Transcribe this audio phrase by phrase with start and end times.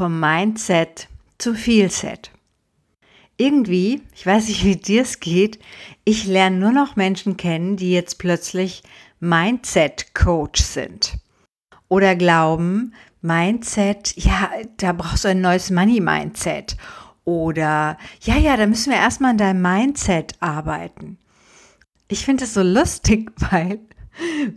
[0.00, 2.30] Vom Mindset zu Feelset.
[3.36, 5.58] Irgendwie, ich weiß nicht, wie dir es geht,
[6.06, 8.82] ich lerne nur noch Menschen kennen, die jetzt plötzlich
[9.18, 11.18] Mindset-Coach sind.
[11.90, 16.78] Oder glauben, Mindset, ja, da brauchst du ein neues Money-Mindset.
[17.26, 21.18] Oder, ja, ja, da müssen wir erstmal an deinem Mindset arbeiten.
[22.08, 23.80] Ich finde es so lustig, weil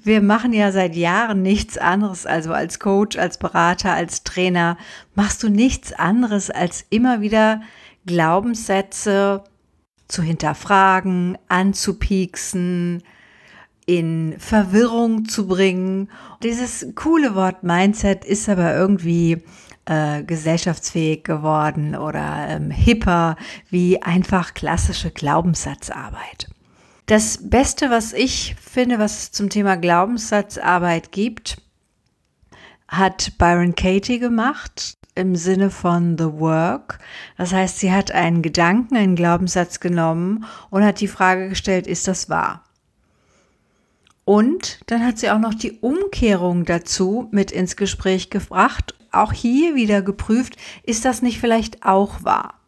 [0.04, 4.78] wir machen ja seit Jahren nichts anderes, also als Coach, als Berater, als Trainer,
[5.16, 7.62] machst du nichts anderes, als immer wieder
[8.06, 9.44] Glaubenssätze
[10.08, 13.04] zu hinterfragen, anzupieksen,
[13.86, 16.10] in Verwirrung zu bringen.
[16.42, 19.44] Dieses coole Wort Mindset ist aber irgendwie
[19.86, 23.36] äh, gesellschaftsfähig geworden oder ähm, hipper
[23.70, 26.48] wie einfach klassische Glaubenssatzarbeit.
[27.06, 31.62] Das Beste, was ich finde, was es zum Thema Glaubenssatzarbeit gibt,
[32.88, 37.00] hat Byron Katie gemacht im Sinne von The Work.
[37.38, 42.08] Das heißt, sie hat einen Gedanken, einen Glaubenssatz genommen und hat die Frage gestellt, ist
[42.08, 42.64] das wahr?
[44.24, 48.96] Und dann hat sie auch noch die Umkehrung dazu mit ins Gespräch gebracht.
[49.12, 52.63] Auch hier wieder geprüft, ist das nicht vielleicht auch wahr?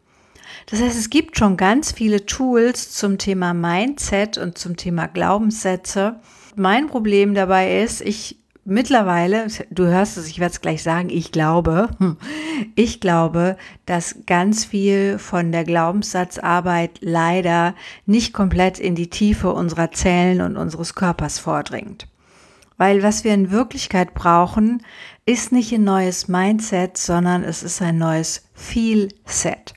[0.66, 6.16] Das heißt, es gibt schon ganz viele Tools zum Thema Mindset und zum Thema Glaubenssätze.
[6.56, 11.30] Mein Problem dabei ist, ich mittlerweile, du hörst es, ich werde es gleich sagen, ich
[11.30, 11.88] glaube,
[12.74, 13.56] ich glaube,
[13.86, 20.56] dass ganz viel von der Glaubenssatzarbeit leider nicht komplett in die Tiefe unserer Zellen und
[20.56, 22.08] unseres Körpers vordringt.
[22.76, 24.82] Weil was wir in Wirklichkeit brauchen,
[25.24, 29.74] ist nicht ein neues Mindset, sondern es ist ein neues Feel-Set.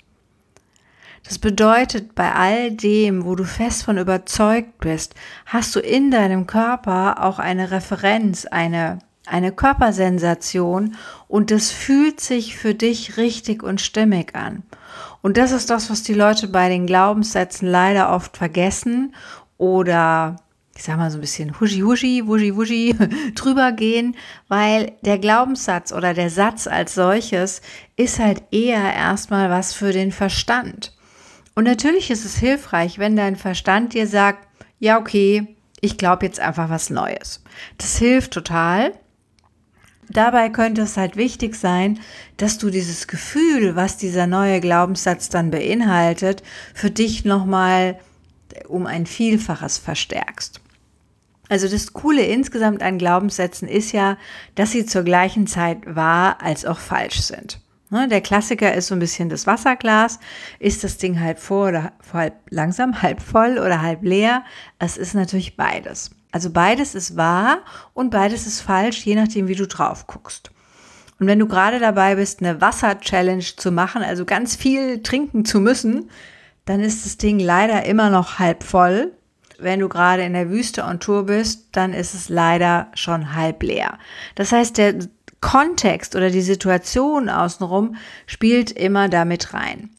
[1.29, 5.13] Das bedeutet, bei all dem, wo du fest von überzeugt bist,
[5.45, 8.97] hast du in deinem Körper auch eine Referenz, eine,
[9.27, 10.95] eine Körpersensation
[11.27, 14.63] und das fühlt sich für dich richtig und stimmig an.
[15.21, 19.13] Und das ist das, was die Leute bei den Glaubenssätzen leider oft vergessen
[19.59, 20.37] oder
[20.75, 22.95] ich sag mal so ein bisschen huschi huschi, wuschi wuschi
[23.35, 24.15] drüber gehen,
[24.47, 27.61] weil der Glaubenssatz oder der Satz als solches
[27.97, 30.91] ist halt eher erstmal was für den Verstand.
[31.59, 34.47] Und natürlich ist es hilfreich, wenn dein Verstand dir sagt,
[34.79, 37.43] ja, okay, ich glaube jetzt einfach was Neues.
[37.77, 38.93] Das hilft total.
[40.07, 41.99] Dabei könnte es halt wichtig sein,
[42.37, 46.43] dass du dieses Gefühl, was dieser neue Glaubenssatz dann beinhaltet,
[46.73, 47.99] für dich nochmal
[48.69, 50.61] um ein Vielfaches verstärkst.
[51.49, 54.17] Also das Coole insgesamt an Glaubenssätzen ist ja,
[54.55, 57.59] dass sie zur gleichen Zeit wahr als auch falsch sind.
[57.91, 60.19] Ne, der Klassiker ist so ein bisschen das Wasserglas.
[60.59, 64.43] Ist das Ding halb vor oder halb langsam, halb voll oder halb leer?
[64.77, 66.11] Es ist natürlich beides.
[66.31, 67.59] Also beides ist wahr
[67.93, 70.51] und beides ist falsch, je nachdem, wie du drauf guckst.
[71.19, 75.59] Und wenn du gerade dabei bist, eine Wasser-Challenge zu machen, also ganz viel trinken zu
[75.59, 76.09] müssen,
[76.65, 79.13] dann ist das Ding leider immer noch halb voll.
[79.57, 83.63] Wenn du gerade in der Wüste on Tour bist, dann ist es leider schon halb
[83.63, 83.97] leer.
[84.35, 84.99] Das heißt, der
[85.41, 87.95] Kontext oder die Situation außenrum
[88.27, 89.89] spielt immer damit rein.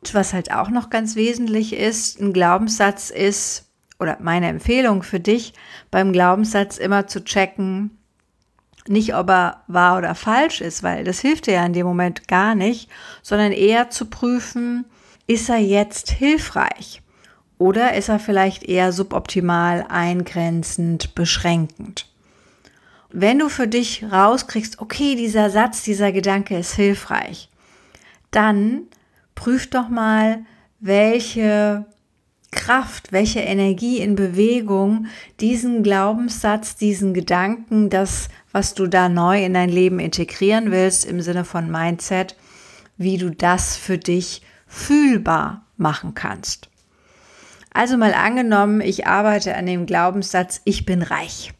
[0.00, 3.66] Und was halt auch noch ganz wesentlich ist, ein Glaubenssatz ist,
[3.98, 5.52] oder meine Empfehlung für dich,
[5.90, 7.98] beim Glaubenssatz immer zu checken,
[8.88, 12.26] nicht ob er wahr oder falsch ist, weil das hilft dir ja in dem Moment
[12.26, 12.90] gar nicht,
[13.22, 14.86] sondern eher zu prüfen,
[15.26, 17.02] ist er jetzt hilfreich
[17.58, 22.09] oder ist er vielleicht eher suboptimal, eingrenzend, beschränkend.
[23.12, 27.48] Wenn du für dich rauskriegst, okay, dieser Satz, dieser Gedanke ist hilfreich,
[28.30, 28.82] dann
[29.34, 30.44] prüf doch mal,
[30.78, 31.84] welche
[32.52, 35.06] Kraft, welche Energie in Bewegung
[35.40, 41.20] diesen Glaubenssatz, diesen Gedanken, das, was du da neu in dein Leben integrieren willst, im
[41.20, 42.36] Sinne von Mindset,
[42.96, 46.68] wie du das für dich fühlbar machen kannst.
[47.72, 51.52] Also mal angenommen, ich arbeite an dem Glaubenssatz, ich bin reich.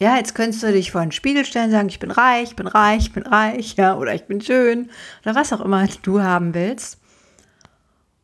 [0.00, 3.12] Ja, jetzt könntest du dich vor den Spiegel stellen, sagen, ich bin reich, bin reich,
[3.12, 4.88] bin reich, ja, oder ich bin schön
[5.22, 6.98] oder was auch immer du haben willst.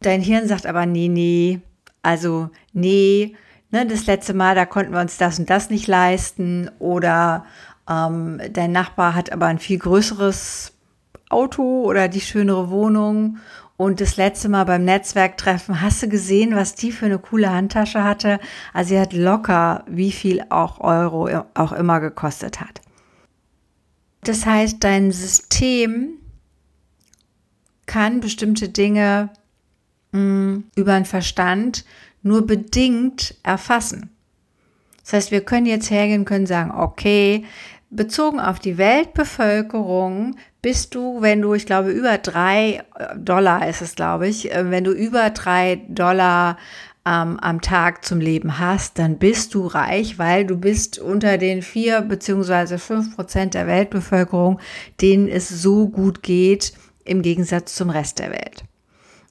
[0.01, 1.61] Dein Hirn sagt aber, nee, nee,
[2.03, 3.37] also nee,
[3.71, 7.45] ne, das letzte Mal, da konnten wir uns das und das nicht leisten oder
[7.91, 10.73] ähm, dein Nachbar hat aber ein viel größeres
[11.29, 13.37] Auto oder die schönere Wohnung.
[13.77, 18.03] Und das letzte Mal beim Netzwerktreffen, hast du gesehen, was die für eine coole Handtasche
[18.03, 18.41] hatte?
[18.73, 22.81] Also sie hat locker, wie viel auch Euro auch immer gekostet hat.
[24.23, 26.15] Das heißt, dein System
[27.85, 29.31] kann bestimmte Dinge
[30.13, 31.85] mh, mm, über den Verstand
[32.23, 34.11] nur bedingt erfassen.
[35.05, 37.45] Das heißt, wir können jetzt hergehen, können sagen, okay,
[37.91, 43.83] bezogen auf die Weltbevölkerung bist du, wenn du, ich glaube, über drei äh, Dollar ist
[43.83, 46.57] es, glaube ich, äh, wenn du über drei Dollar
[47.07, 51.63] ähm, am Tag zum Leben hast, dann bist du reich, weil du bist unter den
[51.63, 54.59] vier beziehungsweise fünf Prozent der Weltbevölkerung,
[55.01, 56.73] denen es so gut geht,
[57.05, 58.65] im Gegensatz zum Rest der Welt.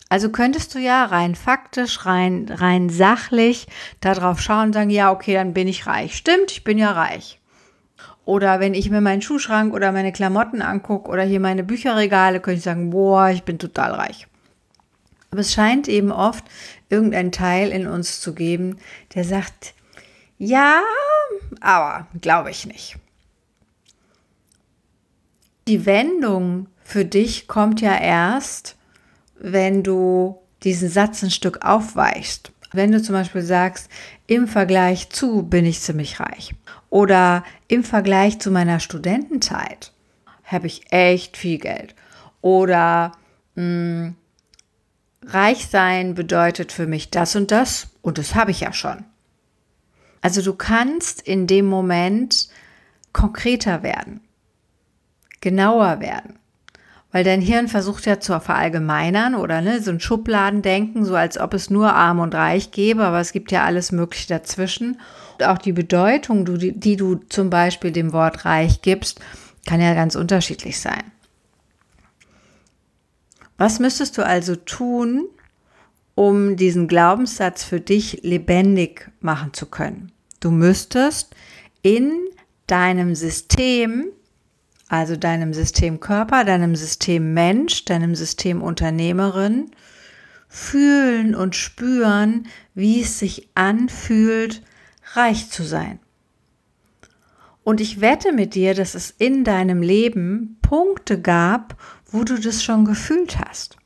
[0.07, 3.67] Also könntest du ja rein faktisch, rein, rein sachlich
[3.99, 6.15] darauf schauen und sagen, ja, okay, dann bin ich reich.
[6.15, 7.41] Stimmt, ich bin ja reich.
[8.25, 12.57] Oder wenn ich mir meinen Schuhschrank oder meine Klamotten angucke oder hier meine Bücherregale, könnte
[12.57, 14.27] ich sagen, boah, ich bin total reich.
[15.29, 16.43] Aber es scheint eben oft
[16.89, 18.77] irgendein Teil in uns zu geben,
[19.13, 19.73] der sagt,
[20.37, 20.81] ja,
[21.61, 22.97] aber glaube ich nicht.
[25.67, 28.75] Die Wendung für dich kommt ja erst,
[29.37, 32.51] wenn du diesen Satz ein Stück aufweichst.
[32.75, 33.89] Wenn du zum Beispiel sagst,
[34.27, 36.53] im Vergleich zu bin ich ziemlich reich.
[36.89, 39.91] Oder im Vergleich zu meiner Studentenzeit
[40.43, 41.95] habe ich echt viel Geld.
[42.41, 43.11] Oder
[43.55, 44.15] mh, hm,
[45.25, 49.03] reich sein bedeutet für mich das und das und das habe ich ja schon.
[50.21, 52.49] Also du kannst in dem Moment
[53.13, 54.21] konkreter werden,
[55.41, 56.39] genauer werden.
[57.15, 61.53] Weil dein Hirn versucht ja zu verallgemeinern oder ne, so ein Schubladendenken, so als ob
[61.53, 64.99] es nur arm und reich gäbe, aber es gibt ja alles Mögliche dazwischen.
[65.41, 69.21] Auch die Bedeutung, die du zum Beispiel dem Wort reich gibst,
[69.65, 71.03] kann ja ganz unterschiedlich sein.
[73.57, 75.25] Was müsstest du also tun,
[76.15, 80.11] um diesen Glaubenssatz für dich lebendig machen zu können?
[80.41, 81.33] Du müsstest
[81.81, 82.11] in
[82.67, 84.07] deinem System,
[84.87, 89.71] also deinem System Körper, deinem System Mensch, deinem System Unternehmerin,
[90.47, 94.61] fühlen und spüren, wie es sich anfühlt,
[95.13, 95.99] reich zu sein.
[97.63, 102.63] Und ich wette mit dir, dass es in deinem Leben Punkte gab, wo du das
[102.63, 103.77] schon gefühlt hast.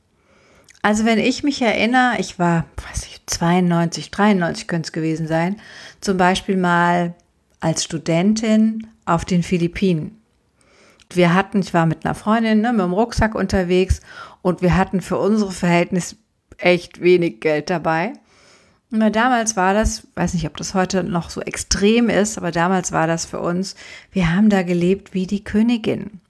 [0.82, 5.58] Also wenn ich mich erinnere, ich war, weiß ich, 92, 93 könnte es gewesen sein,
[6.02, 7.16] zum Beispiel mal
[7.60, 10.19] als Studentin auf den Philippinen.
[11.14, 14.02] Wir hatten, ich war mit einer Freundin ne, mit dem Rucksack unterwegs
[14.42, 16.18] und wir hatten für unsere Verhältnisse
[16.58, 18.14] echt wenig Geld dabei.
[18.92, 22.92] Na, damals war das, weiß nicht, ob das heute noch so extrem ist, aber damals
[22.92, 23.76] war das für uns,
[24.12, 26.22] wir haben da gelebt wie die Königin.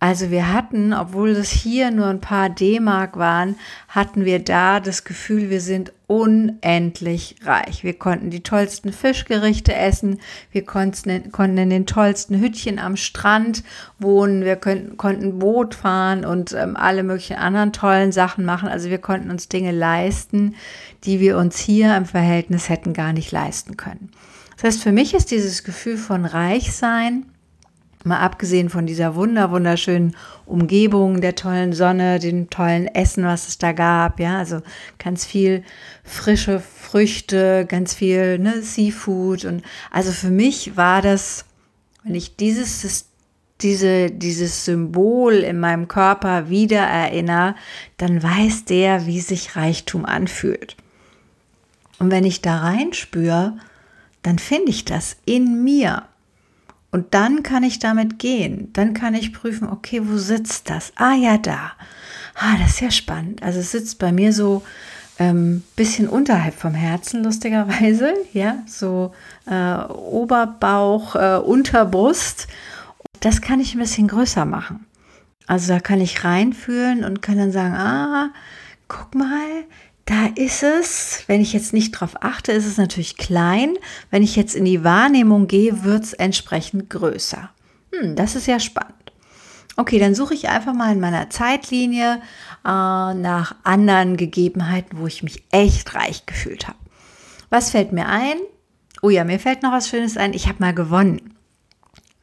[0.00, 3.56] Also wir hatten, obwohl es hier nur ein paar D-Mark waren,
[3.88, 7.82] hatten wir da das Gefühl, wir sind unendlich reich.
[7.82, 10.20] Wir konnten die tollsten Fischgerichte essen,
[10.52, 13.64] wir konnten, konnten in den tollsten Hütchen am Strand
[13.98, 18.68] wohnen, wir können, konnten Boot fahren und ähm, alle möglichen anderen tollen Sachen machen.
[18.68, 20.54] Also wir konnten uns Dinge leisten,
[21.04, 24.12] die wir uns hier im Verhältnis hätten gar nicht leisten können.
[24.54, 27.26] Das heißt, für mich ist dieses Gefühl von Reichsein,
[28.04, 30.16] Mal abgesehen von dieser wunder, wunderschönen
[30.46, 34.62] Umgebung, der tollen Sonne, dem tollen Essen, was es da gab, ja, also
[34.98, 35.64] ganz viel
[36.04, 41.44] frische Früchte, ganz viel ne, Seafood und also für mich war das,
[42.04, 43.08] wenn ich dieses
[43.60, 47.54] diese, dieses Symbol in meinem Körper wieder erinnere,
[47.96, 50.76] dann weiß der, wie sich Reichtum anfühlt.
[51.98, 53.56] Und wenn ich da reinspüre,
[54.22, 56.04] dann finde ich das in mir.
[56.90, 58.72] Und dann kann ich damit gehen.
[58.72, 60.92] Dann kann ich prüfen, okay, wo sitzt das?
[60.96, 61.72] Ah ja, da.
[62.34, 63.42] Ah, das ist ja spannend.
[63.42, 64.62] Also es sitzt bei mir so
[65.18, 68.14] ähm, bisschen unterhalb vom Herzen, lustigerweise.
[68.32, 69.12] Ja, so
[69.46, 72.46] äh, Oberbauch, äh, Unterbrust.
[73.20, 74.86] Das kann ich ein bisschen größer machen.
[75.46, 78.30] Also da kann ich reinfühlen und kann dann sagen, ah,
[78.86, 79.64] guck mal,
[80.08, 83.74] da ist es, wenn ich jetzt nicht drauf achte, ist es natürlich klein.
[84.10, 87.50] Wenn ich jetzt in die Wahrnehmung gehe, wird es entsprechend größer.
[87.92, 88.94] Hm, das ist ja spannend.
[89.76, 92.22] Okay, dann suche ich einfach mal in meiner Zeitlinie
[92.64, 96.78] äh, nach anderen Gegebenheiten, wo ich mich echt reich gefühlt habe.
[97.50, 98.38] Was fällt mir ein?
[99.02, 100.32] Oh ja, mir fällt noch was Schönes ein.
[100.32, 101.37] Ich habe mal gewonnen.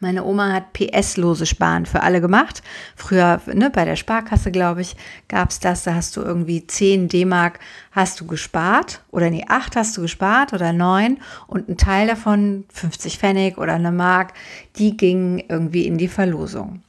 [0.05, 2.61] Meine Oma hat PS-lose Sparen für alle gemacht.
[2.95, 4.95] Früher, ne, bei der Sparkasse, glaube ich,
[5.27, 5.81] gab es das.
[5.81, 7.59] Da hast du irgendwie 10 D-Mark
[7.91, 9.01] hast du gespart.
[9.09, 11.17] Oder nee, 8 hast du gespart oder 9.
[11.47, 14.33] Und ein Teil davon, 50 Pfennig oder eine Mark,
[14.75, 16.83] die ging irgendwie in die Verlosung.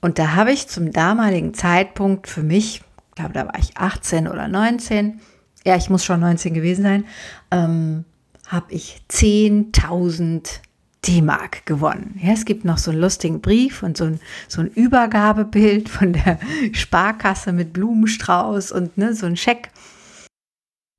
[0.00, 2.80] Und da habe ich zum damaligen Zeitpunkt für mich,
[3.10, 5.20] ich glaube, da war ich 18 oder 19,
[5.66, 7.04] ja, ich muss schon 19 gewesen sein,
[7.50, 8.06] ähm,
[8.48, 10.60] habe ich 10.000
[11.06, 12.18] D-Mark gewonnen.
[12.22, 16.12] Ja, es gibt noch so einen lustigen Brief und so ein, so ein Übergabebild von
[16.12, 16.38] der
[16.72, 19.70] Sparkasse mit Blumenstrauß und ne, so ein Scheck.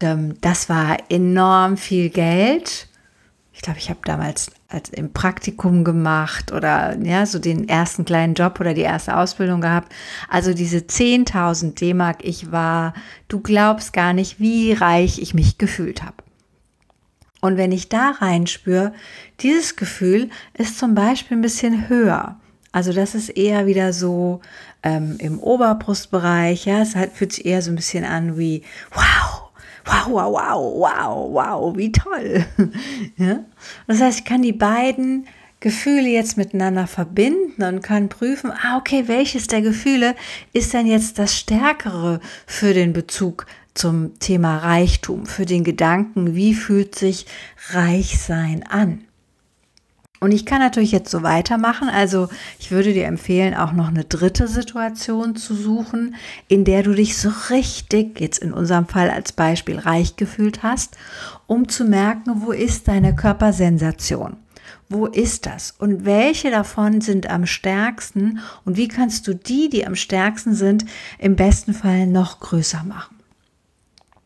[0.01, 2.88] Ähm, das war enorm viel Geld.
[3.53, 8.33] Ich glaube, ich habe damals als im Praktikum gemacht oder ja, so den ersten kleinen
[8.33, 9.93] Job oder die erste Ausbildung gehabt.
[10.29, 12.93] Also diese 10.000 D-Mark, ich war,
[13.29, 16.25] du glaubst gar nicht, wie reich ich mich gefühlt habe.
[17.46, 18.92] Und wenn ich da reinspüre,
[19.42, 22.40] dieses Gefühl ist zum Beispiel ein bisschen höher.
[22.72, 24.42] Also das ist eher wieder so
[24.82, 26.66] ähm, im Oberbrustbereich.
[26.66, 28.64] Ja, es halt, fühlt sich eher so ein bisschen an wie
[28.96, 29.52] wow,
[29.86, 32.46] wow, wow, wow, wow, wow, wie toll.
[33.18, 33.42] ja?
[33.86, 35.28] Das heißt, ich kann die beiden
[35.60, 40.16] Gefühle jetzt miteinander verbinden und kann prüfen, ah, okay, welches der Gefühle
[40.52, 46.55] ist denn jetzt das Stärkere für den Bezug zum Thema Reichtum, für den Gedanken, wie
[46.55, 47.27] fühlt sich
[47.72, 49.05] Reichsein an.
[50.22, 51.89] Und ich kann natürlich jetzt so weitermachen.
[51.89, 56.15] Also ich würde dir empfehlen, auch noch eine dritte Situation zu suchen,
[56.48, 60.98] in der du dich so richtig, jetzt in unserem Fall als Beispiel, reich gefühlt hast,
[61.46, 64.38] um zu merken, wo ist deine Körpersensation?
[64.88, 65.75] Wo ist das?
[65.77, 68.39] Und welche davon sind am stärksten?
[68.63, 70.86] Und wie kannst du die, die am stärksten sind,
[71.20, 73.14] im besten Fall noch größer machen?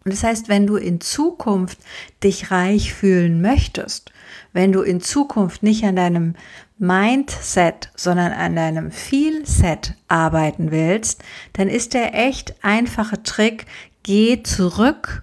[0.10, 1.78] Und das heißt, wenn du in Zukunft
[2.24, 4.12] dich reich fühlen möchtest,
[4.54, 6.34] wenn du in Zukunft nicht an deinem
[6.80, 11.22] Mindset, sondern an deinem Feelset arbeiten willst,
[11.54, 13.68] dann ist der echt einfache Trick,
[14.02, 15.22] geh zurück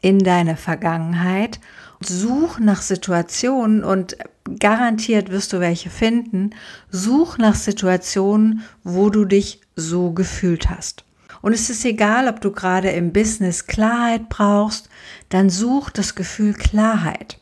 [0.00, 1.60] in deine Vergangenheit,
[2.00, 4.16] such nach Situationen und
[4.58, 6.50] garantiert wirst du welche finden,
[6.90, 11.04] such nach Situationen, wo du dich so gefühlt hast.
[11.44, 14.88] Und es ist egal, ob du gerade im Business Klarheit brauchst,
[15.28, 17.38] dann such das Gefühl Klarheit.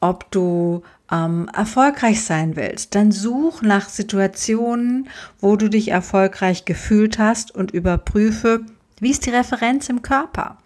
[0.00, 5.08] Ob du ähm, erfolgreich sein willst, dann such nach Situationen,
[5.40, 8.66] wo du dich erfolgreich gefühlt hast und überprüfe,
[9.00, 10.58] wie ist die Referenz im Körper.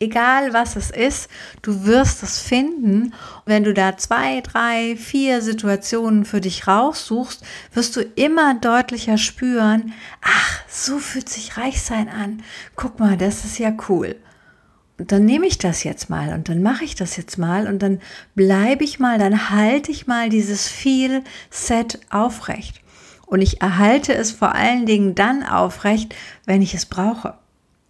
[0.00, 1.30] Egal was es ist,
[1.62, 3.14] du wirst es finden.
[3.46, 9.92] Wenn du da zwei, drei, vier Situationen für dich raussuchst, wirst du immer deutlicher spüren,
[10.20, 12.42] ach, so fühlt sich Reichsein an.
[12.74, 14.16] Guck mal, das ist ja cool.
[14.98, 17.80] Und dann nehme ich das jetzt mal und dann mache ich das jetzt mal und
[17.80, 18.00] dann
[18.34, 22.80] bleibe ich mal, dann halte ich mal dieses viel Set aufrecht.
[23.26, 26.14] Und ich erhalte es vor allen Dingen dann aufrecht,
[26.46, 27.34] wenn ich es brauche.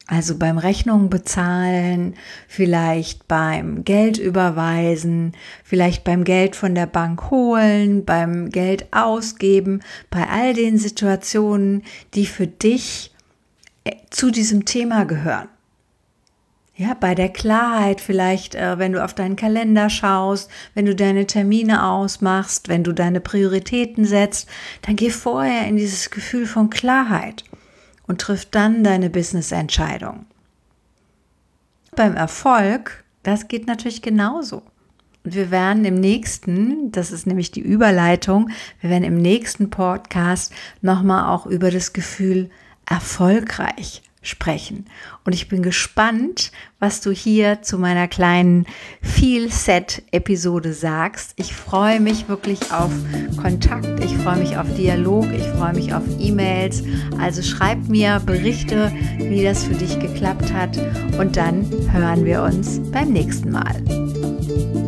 [0.06, 2.14] Also beim Rechnungen bezahlen,
[2.46, 5.32] vielleicht beim Geld überweisen,
[5.62, 9.80] vielleicht beim Geld von der Bank holen, beim Geld ausgeben,
[10.10, 13.14] bei all den Situationen, die für dich
[13.84, 15.48] äh, zu diesem Thema gehören.
[16.76, 21.26] Ja, bei der Klarheit vielleicht, äh, wenn du auf deinen Kalender schaust, wenn du deine
[21.26, 24.50] Termine ausmachst, wenn du deine Prioritäten setzt,
[24.82, 27.44] dann geh vorher in dieses Gefühl von Klarheit
[28.06, 30.26] und triff dann deine Business-Entscheidung.
[31.96, 34.62] Beim Erfolg, das geht natürlich genauso.
[35.24, 40.52] Und wir werden im nächsten, das ist nämlich die Überleitung, wir werden im nächsten Podcast
[40.82, 42.50] nochmal auch über das Gefühl
[42.86, 44.86] erfolgreich sprechen.
[45.24, 48.66] Und ich bin gespannt, was du hier zu meiner kleinen
[49.02, 51.32] Feel-Set-Episode sagst.
[51.36, 52.90] Ich freue mich wirklich auf
[53.40, 56.82] Kontakt, ich freue mich auf Dialog, ich freue mich auf E-Mails.
[57.18, 60.76] Also schreib mir, berichte, wie das für dich geklappt hat
[61.18, 64.83] und dann hören wir uns beim nächsten Mal.